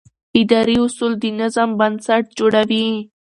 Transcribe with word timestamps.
اداري 0.41 0.75
اصول 0.85 1.11
د 1.23 1.25
نظم 1.39 1.69
بنسټ 1.79 2.23
جوړوي. 2.37 2.87